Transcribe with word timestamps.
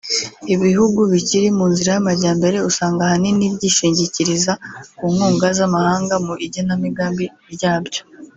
Ibihugu 0.53 0.99
bikiri 1.13 1.47
mu 1.57 1.65
nzira 1.71 1.89
y’amajyambere 1.95 2.57
usanga 2.69 3.01
ahanini 3.03 3.45
byishingikiriza 3.55 4.53
ku 4.97 5.05
nkunga 5.13 5.47
z’amahanga 5.57 6.15
mu 6.25 6.33
igenamigambi 6.45 7.25
ryabyo 7.53 8.01